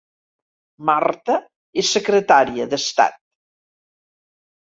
[0.89, 1.35] Marta
[1.81, 3.21] és secretària d'Estat